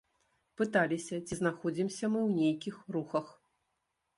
[0.61, 3.27] Пыталіся, ці знаходзімся мы ў нейкіх рухах.